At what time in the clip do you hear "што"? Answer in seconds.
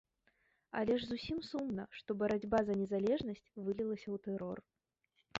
1.97-2.15